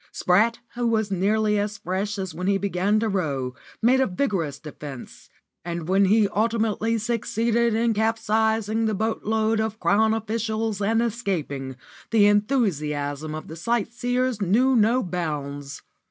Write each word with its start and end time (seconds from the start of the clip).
Spratt, 0.11 0.57
who 0.73 0.87
was 0.87 1.11
nearly 1.11 1.59
as 1.59 1.77
fresh 1.77 2.17
as 2.17 2.33
when 2.33 2.47
he 2.47 2.57
began 2.57 2.99
to 3.01 3.07
row, 3.07 3.53
made 3.83 3.99
a 4.01 4.07
vigorous 4.07 4.57
defence, 4.57 5.29
and 5.63 5.87
when 5.87 6.05
he 6.05 6.27
ultimately 6.29 6.97
succeeded 6.97 7.75
in 7.75 7.93
capsizing 7.93 8.85
the 8.85 8.95
boatload 8.95 9.59
of 9.59 9.79
Crown 9.79 10.15
officials 10.15 10.81
and 10.81 11.03
escaping, 11.03 11.75
the 12.09 12.25
enthusiasm 12.25 13.35
of 13.35 13.47
the 13.47 13.55
sightseers 13.55 14.41
knew 14.41 14.75
no 14.75 15.03
bounds. 15.03 15.83